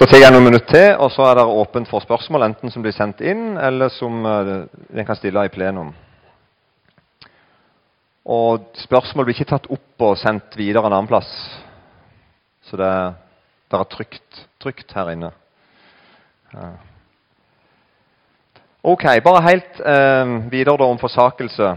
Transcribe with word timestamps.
Da 0.00 0.06
tar 0.08 0.22
jeg 0.22 0.32
noen 0.32 0.46
minutter 0.46 0.72
til, 0.72 0.94
og 0.96 1.10
så 1.12 1.26
er 1.28 1.34
det 1.36 1.42
åpent 1.44 1.88
for 1.90 2.00
spørsmål, 2.00 2.46
enten 2.46 2.72
som 2.72 2.80
blir 2.80 2.94
sendt 2.96 3.18
inn, 3.20 3.58
eller 3.60 3.90
som 3.92 4.22
uh, 4.24 4.62
en 4.96 5.04
kan 5.04 5.18
stille 5.18 5.42
i 5.44 5.50
plenum. 5.52 5.90
Og 8.24 8.64
spørsmål 8.80 9.28
blir 9.28 9.36
ikke 9.36 9.50
tatt 9.52 9.68
opp 9.68 10.06
og 10.08 10.16
sendt 10.16 10.56
videre 10.56 10.88
en 10.88 10.96
annen 10.96 11.10
plass. 11.12 11.28
Så 12.64 12.80
det, 12.80 12.90
det 13.68 13.82
er 13.82 13.92
trygt, 13.92 14.42
trygt, 14.64 14.96
her 14.96 15.12
inne. 15.12 15.34
Ja. 16.56 16.72
Ok, 18.80 19.04
bare 19.20 19.46
helt 19.50 19.84
uh, 19.84 20.36
videre 20.48 20.80
da 20.80 20.88
om 20.88 21.04
forsakelse. 21.04 21.74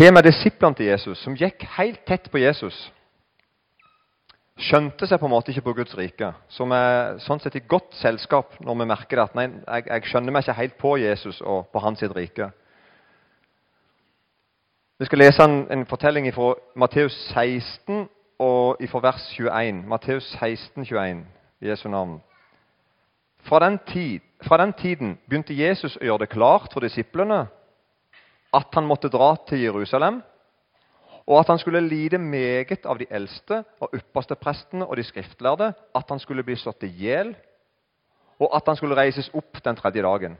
Temaet 0.00 0.32
disiplene 0.32 0.80
til 0.80 0.94
Jesus, 0.94 1.20
som 1.20 1.36
gikk 1.36 1.68
helt 1.76 2.06
tett 2.08 2.32
på 2.32 2.48
Jesus 2.48 2.86
skjønte 4.58 5.06
seg 5.06 5.20
på 5.20 5.28
en 5.28 5.32
måte 5.32 5.52
ikke 5.52 5.66
på 5.68 5.74
Guds 5.78 5.94
rike. 5.98 6.32
Som 6.50 6.72
er 6.74 7.18
sånn 7.22 7.40
sett 7.42 7.56
i 7.58 7.64
godt 7.66 7.94
selskap 8.00 8.58
når 8.64 8.80
vi 8.80 8.88
merker 8.90 9.22
at 9.22 9.36
nei, 9.38 9.48
jeg, 9.48 9.86
jeg, 9.86 10.06
skjønner 10.10 10.34
meg 10.34 10.44
ikke 10.44 10.58
helt 10.58 10.78
på 10.80 10.94
Jesus 10.98 11.40
og 11.42 11.68
på 11.72 11.82
hans 11.84 12.02
rike. 12.14 12.50
Vi 14.98 15.06
skal 15.06 15.22
lese 15.22 15.44
en, 15.46 15.60
en 15.70 15.84
fortelling 15.86 16.26
fra 16.34 16.56
Matteus 16.74 17.14
16 17.30 18.08
og 18.42 18.82
fra 18.90 19.02
vers 19.02 19.28
21. 19.36 19.84
Matteus 19.86 20.26
16, 20.40 20.84
21, 20.84 21.22
Jesu 21.62 21.86
navn. 21.90 22.18
Fra 23.46 23.60
den, 23.62 23.78
tid, 23.86 24.20
fra 24.42 24.58
den 24.58 24.74
tiden 24.74 25.14
begynte 25.28 25.54
Jesus 25.54 25.96
å 25.96 26.04
gjøre 26.04 26.26
det 26.26 26.34
klart 26.34 26.74
for 26.74 26.82
disiplene 26.82 27.44
at 28.54 28.74
han 28.74 28.88
måtte 28.88 29.10
dra 29.12 29.36
til 29.46 29.62
Jerusalem 29.62 30.18
og 31.28 31.42
at 31.42 31.50
han 31.52 31.58
skulle 31.60 31.84
lide 31.84 32.18
meget 32.18 32.86
av 32.88 32.98
de 32.98 33.06
eldste 33.12 33.60
og 33.84 33.92
ypperste 33.94 34.36
prestene 34.40 34.86
og 34.86 34.96
de 34.96 35.04
skriftlærde, 35.04 35.74
at 35.94 36.08
han 36.08 36.20
skulle 36.22 36.44
bli 36.44 36.56
slått 36.56 36.86
i 36.88 36.92
hjel, 37.02 37.34
og 38.40 38.54
at 38.56 38.70
han 38.70 38.78
skulle 38.78 38.96
reises 38.96 39.28
opp 39.36 39.60
den 39.64 39.76
tredje 39.76 40.02
dagen. 40.02 40.38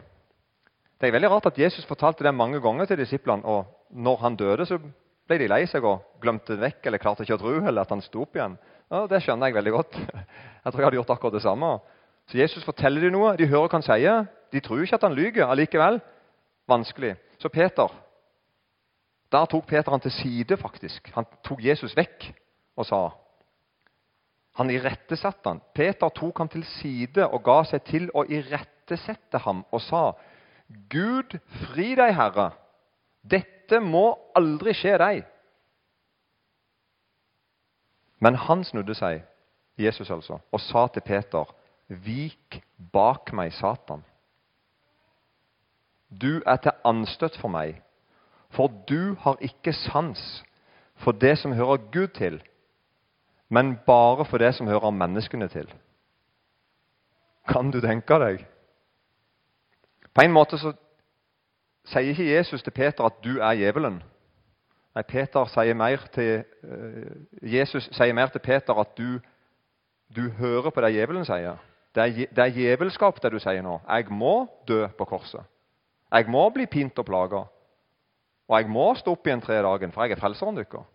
Det 0.99 1.09
er 1.09 1.15
veldig 1.15 1.31
rart 1.31 1.51
at 1.51 1.61
Jesus 1.61 1.87
fortalte 1.87 2.25
det 2.25 2.33
mange 2.35 2.61
ganger 2.65 2.89
til 2.89 2.99
disiplene, 3.03 3.45
og 3.45 3.69
når 3.91 4.17
han 4.25 4.41
døde, 4.41 4.67
så 4.67 4.81
ble 5.29 5.39
de 5.39 5.51
lei 5.51 5.61
seg 5.69 5.85
og 5.85 6.17
glemte 6.23 6.57
det 6.57 6.63
vekk 6.63 6.89
eller 6.89 7.03
klarte 7.03 7.27
ikke 7.27 7.37
å 7.37 7.43
tro 7.43 7.55
eller 7.61 7.85
at 7.85 7.93
han 7.93 8.03
sto 8.03 8.25
opp 8.25 8.39
igjen. 8.39 8.57
Ja, 8.89 9.05
det 9.11 9.21
skjønner 9.23 9.51
jeg 9.51 9.59
veldig 9.59 9.75
godt. 9.75 9.99
Jeg 10.65 10.73
tror 10.73 10.81
jeg 10.81 10.87
hadde 10.89 10.99
gjort 10.99 11.11
akkurat 11.15 11.35
det 11.37 11.45
samme. 11.45 11.69
Så 12.29 12.37
Jesus 12.37 12.65
forteller 12.65 13.05
dem 13.05 13.15
noe, 13.15 13.35
de 13.39 13.47
hører 13.49 13.69
hva 13.71 13.79
han 13.79 13.85
sier. 13.85 14.25
De 14.53 14.61
tror 14.61 14.83
ikke 14.83 14.97
at 14.99 15.05
han 15.07 15.15
lyver 15.17 15.47
allikevel. 15.49 16.01
Vanskelig. 16.69 17.15
Så 17.41 17.49
Peter 17.53 17.93
da 19.33 19.45
tok 19.45 19.67
Peter 19.69 19.93
han 19.93 20.01
til 20.01 20.13
side, 20.13 20.57
faktisk. 20.57 21.11
Han 21.15 21.27
tok 21.45 21.61
Jesus 21.65 21.97
vekk 21.97 22.31
og 22.77 22.87
sa 22.89 23.01
Han 24.59 24.71
irettesatte 24.75 25.47
han. 25.47 25.61
Peter 25.75 26.09
tok 26.09 26.39
han 26.39 26.49
til 26.51 26.65
side 26.81 27.27
og 27.29 27.45
ga 27.47 27.61
seg 27.69 27.85
til 27.87 28.09
å 28.11 28.25
irettesette 28.27 29.39
ham 29.45 29.63
og 29.71 29.83
sa 29.85 30.03
Gud, 30.91 31.37
fri 31.69 31.95
deg, 31.97 32.11
Herre. 32.17 32.51
Dette 33.23 33.79
må 33.81 34.19
aldri 34.37 34.75
skje 34.77 34.97
deg. 35.01 35.23
Men 38.19 38.35
han 38.49 38.65
snudde 38.67 38.97
seg, 38.99 39.23
Jesus 39.79 40.11
altså, 40.11 40.41
og 40.51 40.61
sa 40.61 40.89
til 40.93 41.07
Peter, 41.07 41.47
Vik 41.89 42.59
bak 42.93 43.31
meg, 43.33 43.55
Satan. 43.57 44.03
Du 46.11 46.43
er 46.45 46.59
til 46.61 46.75
anstøt 46.85 47.39
for 47.39 47.53
meg 47.53 47.79
for 48.51 48.73
du 48.89 49.15
har 49.21 49.37
ikke 49.41 49.73
sans 49.73 50.45
for 50.99 51.13
det 51.13 51.39
som 51.39 51.53
hører 51.53 51.77
Gud 51.93 52.09
til, 52.09 52.43
men 53.49 53.79
bare 53.87 54.25
for 54.25 54.39
det 54.39 54.55
som 54.55 54.67
hører 54.67 54.91
menneskene 54.91 55.49
til. 55.49 55.69
Kan 57.49 57.71
du 57.71 57.81
tenke 57.81 58.19
deg? 58.21 58.47
På 60.15 60.25
en 60.25 60.33
måte 60.33 60.59
så 60.59 60.73
sier 61.89 62.13
ikke 62.13 62.29
Jesus 62.37 62.63
til 62.63 62.71
Peter 62.71 63.05
at 63.05 63.25
'du 63.25 63.39
er 63.39 63.55
djevelen'. 63.55 64.03
Nei, 64.95 65.03
Peter 65.03 65.45
sier 65.45 65.75
mer 65.75 66.09
til, 66.13 66.45
uh, 66.65 67.53
Jesus 67.55 67.89
sier 67.93 68.13
mer 68.13 68.27
til 68.27 68.39
Peter 68.39 68.75
at 68.81 68.99
du, 68.99 69.21
du 70.17 70.31
hører 70.31 70.71
på 70.71 70.81
det 70.81 70.93
djevelen 70.93 71.25
sier. 71.25 71.57
Det 71.95 72.03
er, 72.03 72.27
det 72.35 72.45
er 72.45 72.55
djevelskap, 72.55 73.23
det 73.23 73.33
du 73.33 73.39
sier 73.39 73.63
nå. 73.63 73.81
Jeg 73.89 74.07
må 74.11 74.49
dø 74.69 74.87
på 74.99 75.05
korset. 75.05 75.41
Jeg 76.13 76.27
må 76.29 76.49
bli 76.51 76.67
pint 76.67 76.99
og 76.99 77.07
plaga. 77.07 77.45
Og 78.49 78.57
jeg 78.57 78.71
må 78.73 78.87
stå 78.97 79.13
opp 79.13 79.29
igjen 79.29 79.43
tre 79.45 79.61
dagen, 79.63 79.93
for 79.93 80.05
jeg 80.05 80.17
er 80.17 80.21
frelseren 80.21 80.57
deres. 80.57 80.87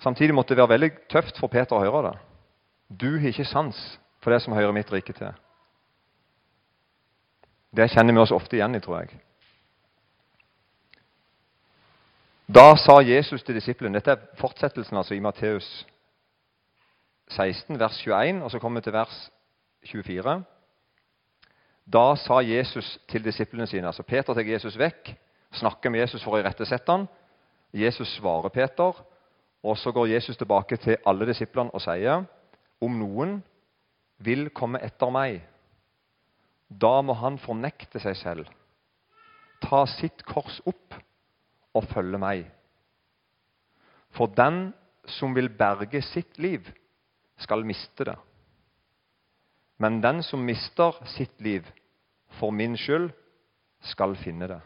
Samtidig 0.00 0.34
måtte 0.34 0.54
det 0.54 0.62
være 0.62 0.74
veldig 0.74 0.90
tøft 1.12 1.38
for 1.38 1.52
Peter 1.52 1.76
å 1.76 1.82
høre 1.84 2.06
det. 2.08 2.16
Du 2.88 3.18
har 3.18 3.28
ikke 3.28 3.44
sans 3.44 3.76
for 4.24 4.32
det 4.32 4.40
som 4.42 4.56
hører 4.56 4.72
mitt 4.72 4.92
rike 4.92 5.12
til. 5.12 5.34
Det 7.76 7.90
kjenner 7.92 8.16
vi 8.16 8.22
oss 8.22 8.32
ofte 8.34 8.56
igjen 8.56 8.74
i, 8.74 8.80
tror 8.82 9.02
jeg. 9.02 9.20
Da 12.50 12.72
sa 12.80 12.96
Jesus 13.04 13.44
til 13.46 13.54
disiplene 13.54 14.00
Dette 14.00 14.16
er 14.16 14.40
fortsettelsen 14.40 14.96
altså 14.98 15.14
i 15.14 15.22
Matteus 15.22 15.68
16, 17.30 17.78
vers 17.78 18.00
21, 18.02 18.42
og 18.42 18.50
så 18.50 18.58
kommer 18.58 18.80
vi 18.80 18.88
til 18.88 18.96
vers 18.96 19.18
24. 19.86 20.40
Da 21.92 22.14
sa 22.16 22.38
Jesus 22.44 22.98
til 23.08 23.24
disiplene 23.24 23.66
sine 23.66 23.88
altså 23.90 24.04
Peter 24.06 24.34
tar 24.34 24.46
Jesus 24.46 24.78
vekk, 24.78 25.14
snakker 25.58 25.90
med 25.90 26.04
Jesus 26.04 26.22
for 26.22 26.36
å 26.36 26.42
irettesette 26.42 26.92
ham. 26.92 27.08
Jesus 27.74 28.12
svarer 28.16 28.52
Peter, 28.54 28.94
og 29.62 29.78
så 29.78 29.92
går 29.92 30.12
Jesus 30.12 30.36
tilbake 30.38 30.76
til 30.76 31.00
alle 31.06 31.26
disiplene 31.26 31.74
og 31.74 31.82
sier 31.82 32.24
om 32.80 32.98
noen 32.98 33.40
vil 34.22 34.48
komme 34.54 34.80
etter 34.84 35.10
meg, 35.12 35.40
da 36.70 37.00
må 37.02 37.16
han 37.18 37.38
fornekte 37.42 38.00
seg 38.02 38.16
selv, 38.16 38.46
ta 39.60 39.82
sitt 39.90 40.22
kors 40.28 40.60
opp 40.70 40.94
og 41.74 41.88
følge 41.90 42.20
meg. 42.20 42.44
For 44.14 44.30
den 44.30 44.70
som 45.18 45.34
vil 45.34 45.50
berge 45.50 46.02
sitt 46.06 46.38
liv, 46.38 46.68
skal 47.40 47.64
miste 47.66 48.04
det. 48.06 48.16
Men 49.80 50.02
den 50.04 50.20
som 50.22 50.42
mister 50.44 50.98
sitt 51.16 51.40
liv 51.40 51.66
for 52.38 52.50
min 52.50 52.76
skyld, 52.76 53.10
skal 53.80 54.16
finne 54.16 54.48
det. 54.48 54.60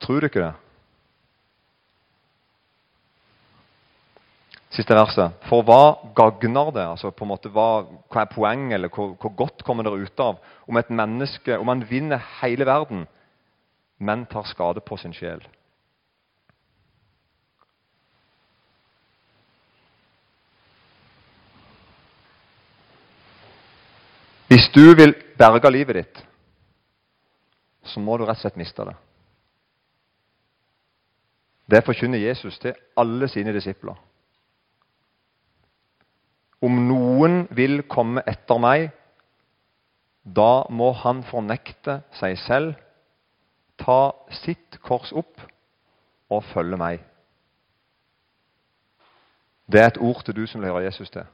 Tror 0.00 0.20
du 0.20 0.26
ikke 0.26 0.42
det? 0.42 0.54
Siste 4.76 4.94
verset. 4.94 5.32
For 5.48 5.64
hva 5.64 5.96
gagner 6.16 6.70
det? 6.74 6.84
Altså 6.84 7.10
på 7.10 7.24
en 7.24 7.30
måte, 7.32 7.50
hva, 7.52 7.86
hva 8.12 8.22
er 8.22 8.32
poenget, 8.32 8.74
eller 8.76 8.92
hvor, 8.92 9.14
hvor, 9.20 9.32
godt 9.38 9.64
kommer 9.64 9.86
dere 9.86 10.04
ut 10.04 10.20
av 10.20 10.40
om 10.68 10.76
et 10.76 10.90
menneske 10.90 11.56
om 11.56 11.70
man 11.70 11.84
vinner 11.88 12.20
hele 12.42 12.66
verden, 12.68 13.06
men 13.98 14.26
tar 14.28 14.44
skade 14.50 14.82
på 14.84 14.98
sin 15.00 15.16
sjel? 15.16 15.46
Hvis 24.46 24.65
du 24.76 24.94
vil 24.94 25.14
berge 25.38 25.70
livet 25.72 25.96
ditt, 25.96 26.18
så 27.86 28.00
må 28.02 28.18
du 28.18 28.26
rett 28.26 28.36
og 28.36 28.44
slett 28.44 28.58
miste 28.60 28.84
det. 28.84 28.96
Det 31.66 31.82
forkynner 31.86 32.20
Jesus 32.20 32.58
til 32.62 32.76
alle 32.96 33.28
sine 33.28 33.54
disipler. 33.56 33.96
Om 36.62 36.78
noen 36.88 37.46
vil 37.56 37.82
komme 37.88 38.22
etter 38.28 38.60
meg, 38.62 38.90
da 40.26 40.66
må 40.70 40.90
han 41.04 41.22
fornekte 41.26 42.00
seg 42.18 42.38
selv, 42.44 42.74
ta 43.78 44.12
sitt 44.42 44.78
kors 44.82 45.12
opp 45.12 45.40
og 46.32 46.44
følge 46.52 46.78
meg. 46.80 47.02
Det 49.66 49.80
er 49.80 49.90
et 49.92 50.00
ord 50.02 50.22
til 50.24 50.36
du 50.36 50.46
som 50.46 50.64
hører 50.64 50.86
Jesus 50.86 51.10
til. 51.10 51.26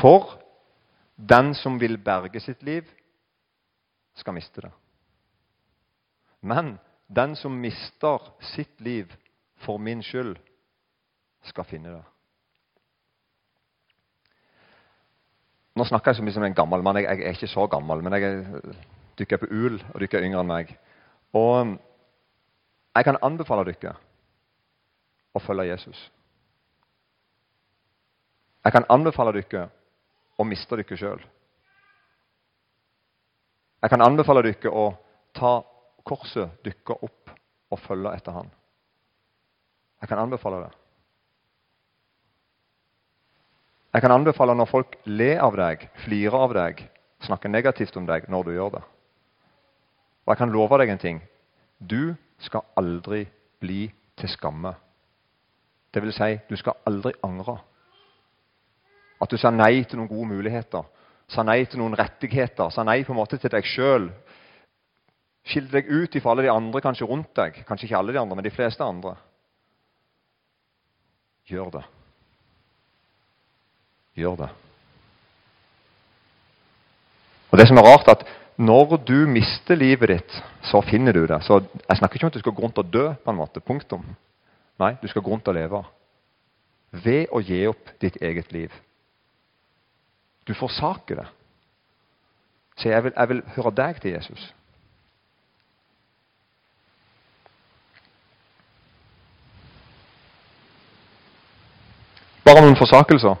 For 0.00 0.38
den 1.16 1.54
som 1.54 1.80
vil 1.80 1.98
berge 1.98 2.40
sitt 2.40 2.62
liv, 2.62 2.86
skal 4.14 4.34
miste 4.34 4.62
det. 4.62 4.70
Men 6.40 6.78
den 7.08 7.36
som 7.36 7.54
mister 7.60 8.22
sitt 8.54 8.80
liv 8.80 9.12
for 9.64 9.78
min 9.78 10.02
skyld, 10.02 10.36
skal 11.42 11.64
finne 11.64 11.92
det. 11.94 12.04
Nå 15.78 15.84
snakker 15.86 16.10
jeg 16.10 16.18
så 16.18 16.24
mye 16.26 16.34
som 16.34 16.44
en 16.44 16.54
gammel 16.54 16.82
mann. 16.82 16.98
Jeg, 16.98 17.22
er 17.22 17.36
ikke 17.36 17.46
så 17.46 17.66
gammel, 17.70 18.02
men 18.02 18.12
jeg 18.12 18.44
dykker 19.18 19.38
på 19.38 19.46
ul, 19.50 19.78
og 19.94 20.00
dere 20.02 20.18
er 20.18 20.26
yngre 20.26 20.42
enn 20.42 20.50
meg. 20.50 20.72
Og 21.38 21.76
jeg 22.96 23.06
kan 23.06 23.20
anbefale 23.22 23.66
dere 23.68 23.94
å 25.34 25.42
følge 25.42 25.68
Jesus. 25.70 26.00
Jeg 28.66 28.74
kan 28.74 28.88
anbefale 28.90 29.32
dere 29.38 29.68
og 30.38 30.46
mister 30.46 30.80
dere 30.80 30.98
sjøl. 30.98 31.22
Jeg 33.82 33.90
kan 33.90 34.02
anbefale 34.02 34.42
dere 34.46 34.72
å 34.74 34.88
ta 35.36 35.58
korset 36.06 36.58
deres 36.64 36.98
opp 36.98 37.30
og 37.70 37.80
følge 37.84 38.14
etter 38.16 38.34
Han. 38.34 38.50
Jeg 40.00 40.08
kan 40.08 40.22
anbefale 40.22 40.62
det. 40.64 40.74
Jeg 43.94 44.04
kan 44.04 44.14
anbefale 44.14 44.54
når 44.54 44.68
folk 44.70 44.96
ler 45.06 45.40
av 45.42 45.56
deg, 45.56 45.88
flirer 46.04 46.36
av 46.38 46.54
deg, 46.54 46.82
snakker 47.24 47.50
negativt 47.50 47.96
om 47.98 48.06
deg 48.06 48.28
når 48.30 48.44
du 48.44 48.52
gjør 48.54 48.74
det. 48.76 48.82
Og 50.26 50.34
jeg 50.34 50.40
kan 50.42 50.52
love 50.52 50.78
deg 50.78 50.92
en 50.92 51.02
ting. 51.02 51.22
Du 51.78 52.14
skal 52.38 52.66
aldri 52.76 53.24
bli 53.62 53.88
til 54.18 54.30
skamme. 54.30 54.74
Det 55.94 56.02
vil 56.04 56.12
si, 56.12 56.36
du 56.50 56.54
skal 56.60 56.78
aldri 56.86 57.14
angre. 57.24 57.56
At 59.18 59.30
du 59.30 59.38
sa 59.40 59.50
nei 59.50 59.82
til 59.84 59.98
noen 59.98 60.10
gode 60.10 60.30
muligheter, 60.30 60.86
sa 61.28 61.44
nei 61.44 61.64
til 61.66 61.82
noen 61.82 61.96
rettigheter, 61.98 62.70
sa 62.70 62.84
nei 62.86 63.02
på 63.04 63.12
en 63.12 63.20
måte 63.20 63.38
til 63.40 63.52
deg 63.52 63.66
sjøl. 63.66 64.08
Skilte 65.48 65.78
deg 65.78 65.90
ut 65.90 66.16
ifra 66.16 66.32
alle 66.32 66.46
de 66.46 66.52
andre 66.52 66.82
kanskje 66.84 67.08
rundt 67.08 67.32
deg. 67.36 67.62
Kanskje 67.68 67.88
ikke 67.88 67.98
alle 67.98 68.14
de 68.14 68.20
andre, 68.20 68.36
men 68.36 68.46
de 68.46 68.54
fleste 68.54 68.84
andre. 68.84 69.16
Gjør 71.48 71.70
det. 71.78 71.84
Gjør 74.18 74.42
det. 74.44 74.48
Og 77.48 77.58
det 77.58 77.68
som 77.68 77.80
er 77.80 77.86
rart, 77.88 78.08
er 78.08 78.18
at 78.18 78.26
når 78.58 78.96
du 79.06 79.18
mister 79.30 79.78
livet 79.78 80.10
ditt, 80.10 80.40
så 80.66 80.82
finner 80.84 81.14
du 81.14 81.26
det. 81.26 81.38
Så 81.46 81.62
Jeg 81.88 81.96
snakker 81.96 82.16
ikke 82.16 82.26
om 82.26 82.32
at 82.32 82.34
du 82.34 82.42
skal 82.42 82.52
gå 82.52 82.62
rundt 82.62 82.78
og 82.78 82.92
dø. 82.92 83.14
på 83.24 83.30
en 83.30 83.36
måte, 83.36 83.60
punktum. 83.60 84.04
Nei, 84.78 84.96
du 85.02 85.08
skal 85.08 85.22
gå 85.22 85.30
rundt 85.30 85.48
og 85.48 85.54
leve. 85.54 85.84
Ved 86.90 87.26
å 87.32 87.40
gi 87.40 87.66
opp 87.66 87.98
ditt 88.00 88.16
eget 88.20 88.52
liv. 88.52 88.72
Du 90.48 90.54
forsaker 90.54 91.20
det. 91.20 91.26
Så 92.76 92.88
jeg 92.88 93.04
vil, 93.04 93.12
vil 93.28 93.42
høre 93.56 93.74
deg 93.76 94.00
til 94.00 94.14
Jesus. 94.14 94.54
Bare 102.48 102.62
noen 102.64 102.78
forsakelser 102.80 103.36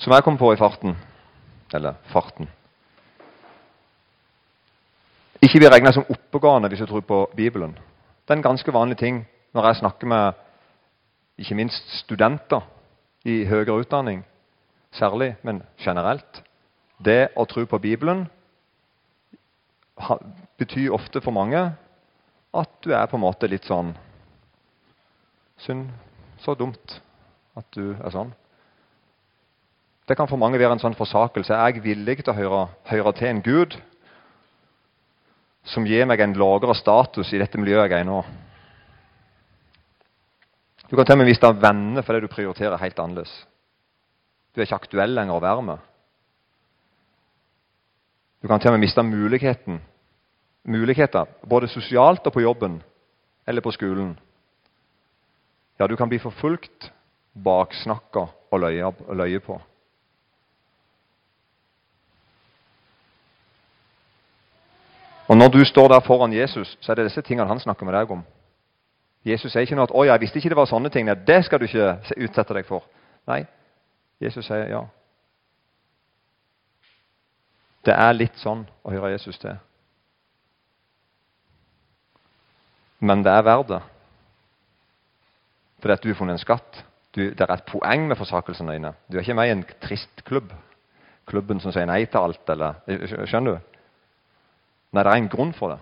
som 0.00 0.14
jeg 0.14 0.24
kom 0.24 0.38
på 0.38 0.52
i 0.54 0.60
farten. 0.60 0.94
Eller 1.74 1.98
farten. 2.12 2.48
Ikke 5.42 5.58
bli 5.58 5.70
regna 5.72 5.92
som 5.92 6.06
oppegående 6.06 6.68
hvis 6.70 6.84
du 6.84 6.86
tror 6.86 7.02
på 7.06 7.24
Bibelen. 7.36 7.74
Det 7.74 8.34
er 8.34 8.38
en 8.38 8.48
ganske 8.52 8.72
vanlig 8.72 9.00
ting 9.00 9.24
når 9.56 9.66
jeg 9.66 9.80
snakker 9.80 10.06
med 10.06 10.32
ikke 11.40 11.56
minst 11.58 11.90
studenter 11.98 12.62
i 13.24 13.44
høyere 13.48 13.80
utdanning, 13.82 14.22
særlig, 14.92 15.34
men 15.42 15.62
generelt. 15.78 16.42
Det 16.98 17.30
å 17.36 17.46
tro 17.48 17.64
på 17.66 17.78
Bibelen 17.78 18.26
betyr 20.60 20.94
ofte 20.96 21.20
for 21.20 21.34
mange 21.36 21.60
at 22.56 22.70
du 22.84 22.92
er 22.92 23.06
på 23.06 23.18
en 23.18 23.24
måte 23.24 23.48
litt 23.50 23.68
sånn 23.68 23.94
Synd. 25.60 25.90
Så 26.40 26.54
dumt 26.56 26.94
at 27.52 27.66
du 27.76 27.92
er 27.92 28.12
sånn. 28.14 28.30
Det 30.08 30.16
kan 30.16 30.28
for 30.30 30.40
mange 30.40 30.58
være 30.58 30.72
en 30.78 30.80
sånn 30.80 30.96
forsakelse. 30.96 31.52
Er 31.52 31.74
jeg 31.74 31.84
villig 31.84 32.22
til 32.22 32.32
å 32.32 32.38
høre, 32.38 32.60
høre 32.88 33.12
til 33.18 33.28
en 33.28 33.42
Gud 33.44 33.76
som 35.68 35.84
gir 35.84 36.08
meg 36.08 36.22
en 36.24 36.32
lavere 36.40 36.72
status 36.78 37.34
i 37.36 37.42
dette 37.42 37.60
miljøet 37.60 37.90
jeg 37.90 37.98
er 37.98 38.06
i 38.06 38.08
nå? 38.08 38.22
Du 40.88 40.96
kan 40.96 41.04
til 41.04 41.14
og 41.14 41.20
med 41.20 41.28
miste 41.28 41.52
venner 41.60 42.02
fordi 42.02 42.24
du 42.24 42.32
prioriterer 42.32 42.80
helt 42.80 43.04
annerledes. 43.04 43.36
Du 44.54 44.60
er 44.60 44.66
ikke 44.66 44.80
aktuell 44.82 45.14
lenger 45.14 45.36
å 45.36 45.42
være 45.42 45.62
med. 45.62 45.86
Du 48.42 48.48
kan 48.48 48.60
til 48.60 48.70
og 48.70 48.78
med 48.78 48.86
miste 48.86 49.02
muligheten, 49.04 49.80
muligheter, 50.64 51.28
både 51.48 51.68
sosialt 51.68 52.26
og 52.26 52.32
på 52.32 52.40
jobben 52.40 52.80
eller 53.46 53.60
på 53.60 53.72
skolen. 53.76 54.14
Ja, 55.78 55.86
du 55.86 55.96
kan 55.96 56.08
bli 56.08 56.18
forfulgt, 56.18 56.92
baksnakka 57.34 58.26
og 58.50 58.60
løye, 58.60 59.40
på. 59.40 59.60
Og 65.28 65.36
Når 65.36 65.48
du 65.48 65.64
står 65.64 65.88
der 65.88 66.00
foran 66.00 66.32
Jesus, 66.32 66.78
så 66.80 66.92
er 66.92 66.94
det 66.94 67.04
disse 67.04 67.22
tingene 67.22 67.48
han 67.48 67.60
snakker 67.60 67.86
med 67.86 67.94
deg 67.94 68.10
om. 68.10 68.24
Jesus 69.24 69.52
sier 69.52 69.62
ikke 69.62 69.76
noe 69.76 69.84
at 69.84 69.94
'Å, 69.94 70.04
jeg 70.04 70.20
visste 70.20 70.38
ikke 70.38 70.48
det 70.48 70.56
var 70.56 70.66
sånne 70.66 70.88
ting'. 70.88 71.04
Nei, 71.04 71.14
det 71.14 71.44
skal 71.44 71.58
du 71.58 71.64
ikke 71.64 71.98
utsette 72.16 72.54
deg 72.54 72.66
for. 72.66 72.82
Nei, 73.28 73.46
Jesus 74.20 74.46
sier 74.46 74.68
ja. 74.68 74.84
Det 77.86 77.96
er 77.96 78.16
litt 78.16 78.36
sånn 78.40 78.66
å 78.84 78.92
høre 78.92 79.14
Jesus 79.14 79.38
til. 79.40 79.56
Men 83.00 83.24
det 83.24 83.32
er 83.32 83.46
verdt 83.46 83.70
det. 83.72 83.80
Fordi 85.80 85.94
at 85.94 86.02
du 86.04 86.10
har 86.10 86.18
funnet 86.18 86.36
en 86.36 86.42
skatt. 86.42 86.82
Du, 87.16 87.22
det 87.32 87.40
er 87.40 87.54
et 87.54 87.66
poeng 87.66 88.04
med 88.10 88.18
forsakelsene 88.20 88.76
dine. 88.76 88.92
Du 89.08 89.16
er 89.16 89.24
ikke 89.24 89.38
med 89.38 89.48
i 89.48 89.54
en 89.54 89.64
trist 89.80 90.20
klubb. 90.28 90.52
Klubben 91.30 91.62
som 91.62 91.72
sier 91.72 91.88
nei 91.88 92.04
til 92.04 92.20
alt. 92.20 92.52
eller, 92.52 92.82
Skjønner 93.24 93.56
du? 93.56 93.78
Nei, 94.92 95.02
det 95.02 95.08
er 95.08 95.16
en 95.16 95.30
grunn 95.32 95.54
for 95.56 95.72
det. 95.72 95.80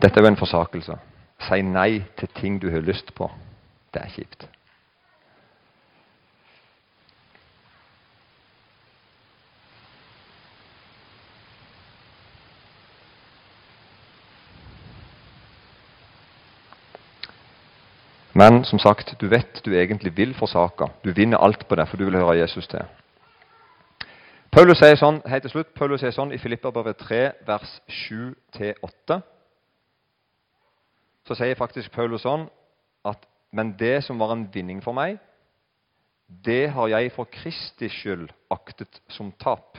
Dette 0.00 0.20
er 0.20 0.24
jo 0.24 0.30
en 0.30 0.40
forsakelse. 0.40 0.96
Si 1.44 1.62
nei 1.62 2.04
til 2.18 2.28
ting 2.28 2.62
du 2.62 2.70
har 2.70 2.80
lyst 2.80 3.14
på. 3.14 3.30
Det 3.94 4.02
er 4.02 4.14
kjipt. 4.14 4.48
Men 18.36 18.64
som 18.64 18.78
sagt, 18.78 19.14
du 19.20 19.28
vet 19.32 19.62
du 19.64 19.72
egentlig 19.72 20.16
vil 20.16 20.34
forsake. 20.34 20.90
Du 21.04 21.12
vinner 21.12 21.38
alt 21.38 21.68
på 21.68 21.74
det, 21.74 21.88
for 21.88 21.96
du 21.96 22.04
vil 22.04 22.18
høre 22.18 22.38
Jesus 22.38 22.66
til. 22.68 22.84
Paulus 24.52 24.76
sier 24.80 24.96
sånn, 25.00 25.22
helt 25.28 25.44
til 25.44 25.52
slutt, 25.54 25.72
Paulus 25.76 26.00
sier 26.00 26.12
sånn 26.12 26.34
i 26.36 26.40
Filipperbrevet 26.40 26.98
3, 27.00 27.22
vers 27.48 27.72
7-8. 27.88 29.22
Så 31.26 31.34
sier 31.34 31.58
faktisk 31.58 31.92
Paulus 31.94 32.24
sånn 32.26 32.46
at 33.06 33.26
Men 33.54 33.70
det 33.78 34.02
som 34.04 34.18
var 34.18 34.32
en 34.34 34.48
vinning 34.52 34.80
for 34.82 34.92
meg, 34.92 35.20
det 36.28 36.72
har 36.74 36.88
jeg 36.90 37.12
for 37.14 37.30
Kristi 37.30 37.88
skyld 37.88 38.26
aktet 38.50 38.98
som 39.08 39.30
tap. 39.38 39.78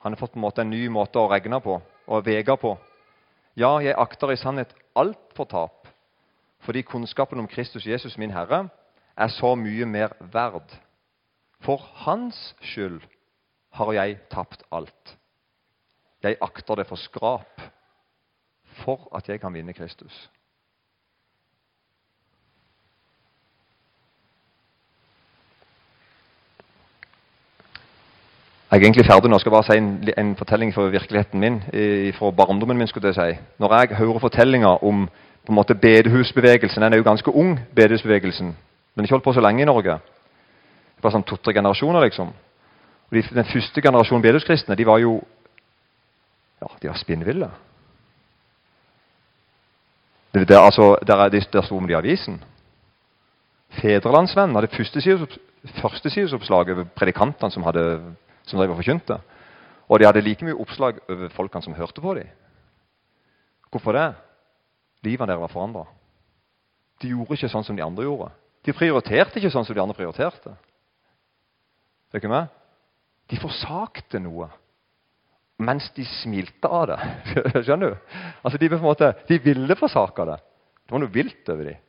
Han 0.00 0.14
har 0.14 0.20
fått 0.20 0.36
en, 0.36 0.40
måte, 0.40 0.62
en 0.62 0.70
ny 0.70 0.86
måte 0.88 1.18
å 1.18 1.26
regne 1.28 1.58
på 1.60 1.74
og 1.82 2.24
vege 2.24 2.54
på. 2.56 2.76
Ja, 3.58 3.74
jeg 3.82 3.98
akter 3.98 4.32
i 4.32 4.38
sannhet 4.38 4.72
alt 4.96 5.34
for 5.36 5.50
tap 5.50 5.88
fordi 6.64 6.82
kunnskapen 6.82 7.38
om 7.38 7.46
Kristus 7.46 7.86
Jesus, 7.86 8.16
min 8.18 8.32
Herre, 8.34 8.68
er 9.16 9.28
så 9.30 9.54
mye 9.54 9.86
mer 9.86 10.14
verd. 10.32 10.72
For 11.62 11.82
Hans 12.04 12.54
skyld 12.60 13.02
har 13.78 13.92
jeg 13.94 14.18
tapt 14.30 14.64
alt. 14.74 15.14
Jeg 16.22 16.38
akter 16.42 16.80
det 16.80 16.88
for 16.88 16.98
skrap 16.98 17.62
for 18.84 19.08
at 19.16 19.28
jeg 19.28 19.40
kan 19.40 19.54
vinne 19.54 19.72
Kristus. 19.72 20.28
Jeg 28.70 28.76
er 28.76 28.84
egentlig 28.84 29.06
ferdig 29.06 29.30
nå. 29.30 29.36
Jeg 29.36 29.40
skal 29.40 29.52
bare 29.52 29.64
si 29.64 29.76
en, 29.80 30.08
en 30.18 30.34
fortelling 30.36 30.74
fra 30.74 30.90
virkeligheten 30.92 31.40
min. 31.40 31.62
fra 32.12 32.30
barndommen 32.30 32.76
min, 32.76 32.86
skulle 32.86 33.08
jeg 33.08 33.14
si. 33.14 33.40
Når 33.58 33.74
jeg 33.74 33.96
hører 33.96 34.18
fortellinger 34.18 34.84
om 34.84 35.08
på 35.48 35.52
en 35.52 35.54
måte 35.54 35.74
bedehusbevegelsen. 35.74 36.82
Den 36.82 36.92
er 36.92 36.96
jo 36.96 37.02
ganske 37.02 37.34
ung, 37.34 37.60
bedehusbevegelsen. 37.74 38.46
Den 38.46 38.56
har 38.96 39.02
ikke 39.02 39.14
holdt 39.14 39.24
på 39.24 39.32
så 39.32 39.40
lenge 39.40 39.62
i 39.62 39.64
Norge. 39.64 39.94
Det 40.96 41.04
var 41.04 41.14
sånn 41.14 41.24
to-tre 41.24 41.54
generasjoner, 41.56 42.04
liksom. 42.04 42.34
Og 43.08 43.16
de, 43.16 43.22
Den 43.22 43.48
første 43.48 43.80
generasjonen 43.80 44.22
bedehuskristne 44.22 44.76
de 44.76 44.86
var 44.86 45.00
jo 45.00 45.14
ja, 46.60 46.68
de 46.82 46.90
var 46.90 47.00
spinnville. 47.00 47.48
Det, 50.38 50.48
det, 50.48 50.56
altså, 50.56 50.96
der, 51.06 51.16
er, 51.16 51.28
der 51.28 51.62
sto 51.62 51.80
det 51.80 51.90
i 51.90 51.98
avisen. 51.98 52.44
Fedrelandsvennen 53.80 54.54
hadde 54.56 54.70
førstesidesoppslag 55.80 56.70
over 56.70 56.84
predikantene 56.96 57.50
som, 57.50 57.62
hadde, 57.66 58.14
som 58.46 58.58
drev 58.58 58.70
og 58.70 58.78
forkynte. 58.78 59.18
Og 59.88 59.98
de 59.98 60.06
hadde 60.06 60.22
like 60.22 60.44
mye 60.44 60.56
oppslag 60.56 61.00
over 61.08 61.32
folkene 61.34 61.64
som 61.64 61.74
hørte 61.74 62.00
på 62.00 62.14
dem. 62.14 62.28
Hvorfor 63.70 63.92
det? 63.92 64.12
Livene 65.02 65.32
deres 65.32 65.40
var 65.40 65.52
forandra. 65.52 65.84
De 67.02 67.10
gjorde 67.10 67.34
ikke 67.34 67.50
sånn 67.50 67.66
som 67.66 67.76
de 67.76 67.84
andre 67.84 68.06
gjorde. 68.06 68.30
De 68.66 68.74
prioriterte 68.74 69.38
ikke 69.38 69.50
sånn 69.50 69.66
som 69.66 69.74
de 69.74 69.82
andre 69.82 69.96
prioriterte. 69.96 70.54
Er 72.12 72.22
ikke 72.22 72.30
med? 72.30 72.48
De 73.30 73.38
forsakte 73.40 74.20
noe 74.22 74.48
mens 75.58 75.90
de 75.96 76.04
smilte 76.06 76.70
av 76.70 76.86
det. 76.92 76.98
Skjønner 77.66 77.94
du? 77.94 78.16
Altså, 78.42 78.58
De, 78.58 78.70
på 78.70 78.78
en 78.78 78.86
måte, 78.86 79.12
de 79.28 79.40
ville 79.42 79.76
forsake 79.78 80.26
det. 80.28 80.38
Det 80.86 80.94
var 80.94 81.02
noe 81.02 81.14
vilt 81.14 81.52
over 81.52 81.70
dem. 81.72 81.84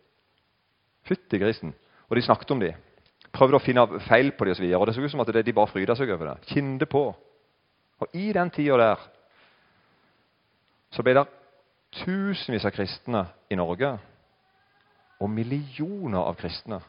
Fytti 1.08 1.40
grisen. 1.42 1.74
Og 2.10 2.18
de 2.18 2.26
snakket 2.26 2.52
om 2.56 2.62
dem. 2.64 2.78
Prøvde 3.34 3.60
å 3.60 3.64
finne 3.64 3.86
feil 4.08 4.32
på 4.34 4.48
dem 4.48 4.58
osv. 4.58 4.66
Det 4.66 4.96
så 4.96 5.06
ut 5.06 5.14
som 5.14 5.22
at 5.24 5.34
de 5.34 5.56
bare 5.56 5.72
fryda 5.72 5.96
seg 5.98 6.12
over 6.14 6.32
det. 6.32 6.50
Kinde 6.50 6.90
på. 6.90 7.04
Og 8.00 8.16
i 8.18 8.32
den 8.34 8.50
tida 8.54 8.78
der 8.80 9.08
så 10.90 11.06
ble 11.06 11.14
det 11.20 11.28
tusenvis 12.02 12.66
av 12.66 12.74
kristne 12.74 13.24
i 13.50 13.58
Norge 13.58 13.92
og 15.20 15.30
millioner 15.30 16.24
av 16.24 16.38
kristne 16.40 16.80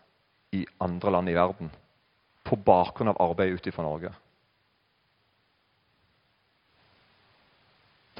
i 0.56 0.62
andre 0.80 1.12
land 1.12 1.30
i 1.30 1.36
verden 1.36 1.70
på 2.46 2.56
bakgrunn 2.56 3.12
av 3.12 3.20
arbeid 3.22 3.58
utenfor 3.58 3.84
Norge. 3.84 4.12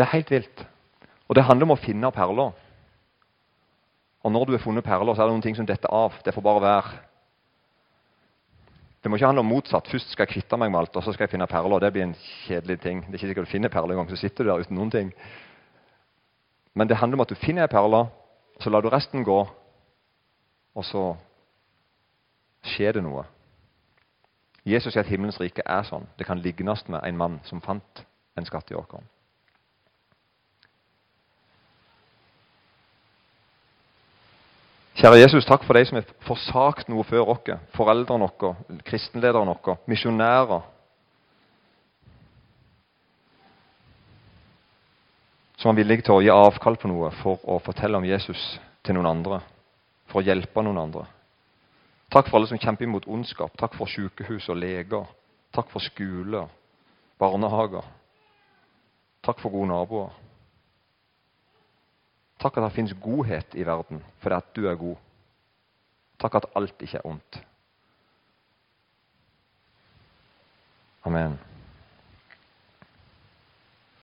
Det 0.00 0.07
er 0.07 0.14
helt 0.14 0.30
vilt. 0.33 0.61
Og 1.28 1.37
det 1.37 1.45
handler 1.45 1.66
om 1.69 1.75
å 1.75 1.83
finne 1.83 2.09
perler. 2.16 2.54
Og 4.25 4.33
når 4.33 4.47
du 4.49 4.54
har 4.54 4.62
funnet 4.64 4.85
perler, 4.85 5.12
så 5.12 5.21
er 5.21 5.28
det 5.28 5.35
noen 5.35 5.45
ting 5.45 5.59
som 5.59 5.66
detter 5.69 5.92
av. 5.92 6.16
Det 6.25 6.33
får 6.33 6.45
bare 6.47 6.62
være. 6.64 6.95
Det 9.04 9.12
må 9.12 9.19
ikke 9.21 9.28
handle 9.28 9.45
om 9.45 9.52
motsatt. 9.52 9.90
Først 9.92 10.14
skal 10.14 10.25
jeg 10.25 10.38
kvitte 10.38 10.57
meg 10.57 10.73
med 10.73 10.80
alt, 10.80 10.97
og 10.97 11.04
så 11.04 11.12
skal 11.12 11.26
jeg 11.26 11.35
finne 11.35 11.50
perler. 11.52 11.85
Det 11.85 11.92
blir 11.92 12.07
en 12.07 12.16
kjedelig 12.47 12.78
ting. 12.80 13.04
Det 13.04 13.12
er 13.12 13.21
ikke 13.21 13.30
sikkert 13.35 13.50
du 13.50 13.52
finner 13.52 13.75
perler 13.76 13.92
engang, 13.92 14.09
så 14.09 14.23
sitter 14.23 14.49
du 14.49 14.50
der 14.50 14.64
uten 14.64 14.80
noen 14.80 14.95
ting. 14.97 15.12
Men 16.73 16.88
det 16.88 16.97
handler 16.97 17.21
om 17.21 17.26
at 17.28 17.37
du 17.37 17.37
finner 17.45 17.69
ei 17.69 17.73
perle, 17.73 18.07
så 18.61 18.73
lar 18.73 18.80
du 18.80 18.88
resten 18.88 19.25
gå, 19.25 19.38
og 20.80 20.85
så 20.88 21.07
skjer 22.73 22.97
det 22.97 23.04
noe. 23.04 23.28
Jesus 24.64 24.95
sier 24.95 25.04
at 25.04 25.12
himmelens 25.12 25.40
rike 25.45 25.64
er 25.64 25.85
sånn. 25.85 26.09
Det 26.16 26.25
kan 26.28 26.40
lignes 26.40 26.88
med 26.88 27.04
en 27.04 27.21
mann 27.21 27.40
som 27.45 27.61
fant 27.61 28.07
en 28.40 28.49
skatt 28.49 28.73
i 28.73 28.80
åkeren. 28.80 29.04
Kjære 35.00 35.16
Jesus, 35.16 35.47
takk 35.49 35.62
for 35.64 35.73
de 35.73 35.80
som 35.88 35.97
har 35.97 36.09
forsagt 36.26 36.90
noe 36.92 37.07
før 37.09 37.30
oss. 37.33 37.47
Foreldrene 37.73 38.26
våre, 38.28 38.80
kristenlederne 38.85 39.54
våre, 39.54 39.78
misjonærer. 39.88 40.66
Som 45.57 45.73
er 45.73 45.78
villige 45.80 46.04
til 46.04 46.19
å 46.19 46.21
gi 46.21 46.28
avkall 46.35 46.76
på 46.76 46.92
noe 46.92 47.09
for 47.23 47.40
å 47.49 47.57
fortelle 47.64 47.97
om 47.97 48.04
Jesus 48.04 48.42
til 48.85 48.99
noen 48.99 49.09
andre. 49.09 49.40
For 50.12 50.21
å 50.21 50.26
hjelpe 50.26 50.66
noen 50.69 50.83
andre. 50.85 51.07
Takk 52.12 52.28
for 52.28 52.37
alle 52.37 52.52
som 52.52 52.61
kjemper 52.61 52.85
imot 52.85 53.09
ondskap. 53.09 53.57
Takk 53.57 53.80
for 53.80 53.88
sykehus 53.88 54.50
og 54.52 54.61
leger. 54.61 55.09
Takk 55.57 55.73
for 55.73 55.80
skoler, 55.80 56.52
barnehager. 57.16 57.88
Takk 59.25 59.40
for 59.40 59.49
gode 59.49 59.73
naboer. 59.73 60.12
Takk 62.40 62.56
at 62.56 62.64
det 62.64 62.73
fins 62.73 62.97
godhet 63.02 63.54
i 63.54 63.66
verden 63.66 64.02
fordi 64.18 64.35
at 64.35 64.56
du 64.56 64.66
er 64.66 64.78
god. 64.80 64.97
Takk 66.20 66.35
at 66.35 66.50
alt 66.56 66.82
ikke 66.82 66.97
er 66.97 67.06
ondt. 67.06 67.40
Amen. 71.04 71.38